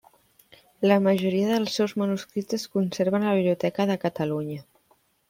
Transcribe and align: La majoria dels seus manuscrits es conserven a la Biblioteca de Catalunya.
La 0.91 0.95
majoria 1.07 1.51
dels 1.51 1.75
seus 1.79 1.93
manuscrits 2.03 2.57
es 2.59 2.63
conserven 2.79 3.27
a 3.27 3.29
la 3.29 3.37
Biblioteca 3.41 3.87
de 3.93 3.99
Catalunya. 4.07 4.65